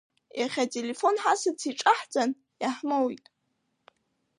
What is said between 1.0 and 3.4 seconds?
ҳасырц иҿаҳҵан, иаҳмоуит.